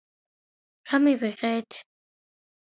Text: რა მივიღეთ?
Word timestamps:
რა 0.93 0.99
მივიღეთ? 1.03 1.79